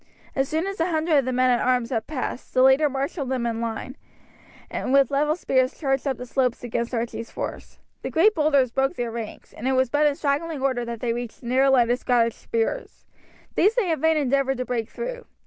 [0.35, 3.29] As soon as a hundred of the men at arms had passed, their leader marshalled
[3.29, 3.95] them in line,
[4.67, 7.77] and with level spears charged up the slopes against Archie's force.
[8.01, 11.13] The great boulders broke their ranks, and it was but in straggling order that they
[11.13, 13.05] reached the narrow line of Scottish spears.
[13.53, 15.25] These they in vain endeavoured to break through.